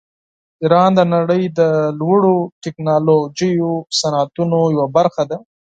ایران 0.63 0.91
د 0.95 0.99
نړۍ 1.13 1.43
د 1.59 1.61
لوړو 1.99 2.35
ټیکنالوژیکو 2.63 3.73
صنعتونو 3.99 4.59
یوه 4.75 4.87
برخه 4.97 5.23
ده. 5.29 5.37